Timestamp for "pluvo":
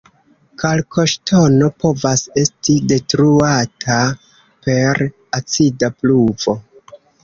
6.03-6.63